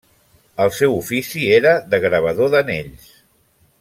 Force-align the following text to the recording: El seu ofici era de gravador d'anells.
El 0.63 0.71
seu 0.77 0.95
ofici 1.01 1.43
era 1.57 1.75
de 1.93 1.99
gravador 2.07 2.51
d'anells. 2.55 3.07